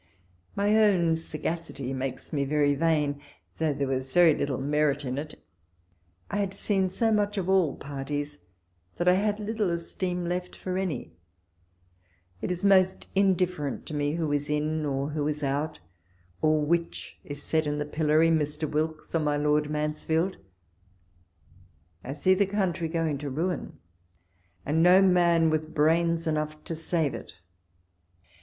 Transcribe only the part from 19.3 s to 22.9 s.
Lord Mansfield. I see the country